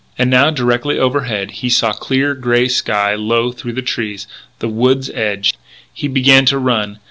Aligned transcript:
And 0.17 0.31
now, 0.31 0.49
directly 0.49 0.97
ahead, 0.97 1.51
he 1.51 1.69
saw 1.69 1.91
clear 1.93 2.33
grey 2.33 2.67
sky 2.69 3.13
low 3.13 3.51
through 3.51 3.73
the 3.73 3.83
trees. 3.83 4.25
The 4.57 4.67
wood's 4.67 5.11
edge! 5.11 5.53
He 5.93 6.07
began 6.07 6.45
to 6.47 6.57
run. 6.57 6.97